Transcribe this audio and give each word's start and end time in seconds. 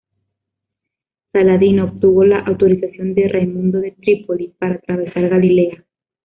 Saladino 1.31 1.83
obtuvo 1.83 2.23
la 2.23 2.39
autorización 2.39 3.13
de 3.13 3.27
Raimundo 3.27 3.79
de 3.79 3.91
Trípoli 3.91 4.47
para 4.57 4.73
atravesar 4.77 5.29
Galilea. 5.29 5.85